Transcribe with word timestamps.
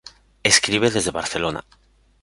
Escribe 0.51 0.89
desde 0.89 1.11
Barcelona. 1.11 1.61